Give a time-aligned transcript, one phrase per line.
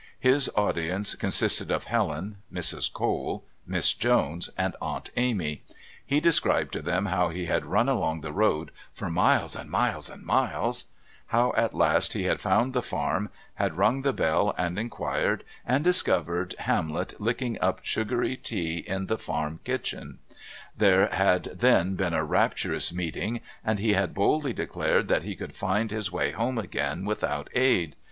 [0.19, 2.91] His audience consisted of Helen, Mrs.
[2.91, 5.61] Cole, Miss Jones, and Aunt Amy.
[6.03, 10.09] He described to them how he had run along the road "for miles and miles
[10.09, 10.85] and miles,"
[11.27, 15.83] how at last he had found the farm, had rung the bell, and inquired, and
[15.83, 20.17] discovered Hamlet licking up sugary tea in the farm kitchen;
[20.75, 25.53] there had then been a rapturous meeting, and he had boldly declared that he could
[25.53, 27.95] find his way home again without aid.